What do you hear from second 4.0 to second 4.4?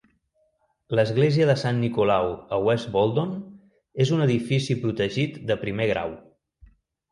és un